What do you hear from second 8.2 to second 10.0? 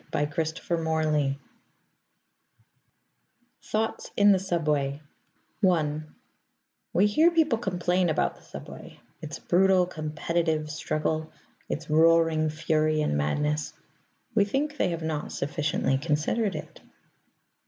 the subway: its brutal